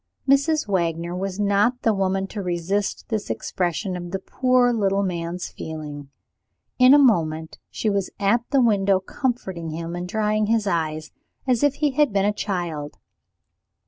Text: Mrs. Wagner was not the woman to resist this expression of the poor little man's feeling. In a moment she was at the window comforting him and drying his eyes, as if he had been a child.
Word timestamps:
Mrs. 0.27 0.67
Wagner 0.67 1.15
was 1.15 1.39
not 1.39 1.83
the 1.83 1.93
woman 1.93 2.25
to 2.29 2.41
resist 2.41 3.05
this 3.09 3.29
expression 3.29 3.95
of 3.95 4.09
the 4.09 4.17
poor 4.17 4.73
little 4.73 5.03
man's 5.03 5.49
feeling. 5.49 6.09
In 6.79 6.95
a 6.95 6.97
moment 6.97 7.59
she 7.69 7.87
was 7.87 8.09
at 8.19 8.41
the 8.49 8.63
window 8.63 8.99
comforting 8.99 9.69
him 9.69 9.95
and 9.95 10.07
drying 10.09 10.47
his 10.47 10.65
eyes, 10.65 11.11
as 11.45 11.61
if 11.61 11.75
he 11.75 11.91
had 11.91 12.11
been 12.11 12.25
a 12.25 12.33
child. 12.33 12.97